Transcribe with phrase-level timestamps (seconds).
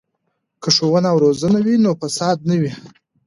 [0.61, 2.71] که ښوونه او روزنه وي نو فساد نه وي.